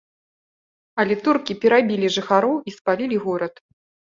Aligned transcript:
Але 1.03 1.17
туркі 1.27 1.57
перабілі 1.65 2.07
жыхароў 2.17 2.57
і 2.73 2.77
спалілі 2.77 3.17
горад. 3.29 3.53